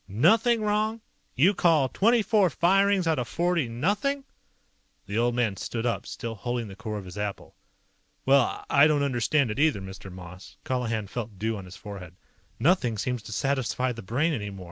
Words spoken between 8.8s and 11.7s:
don't understand it either, Mr. Moss." Colihan felt dew on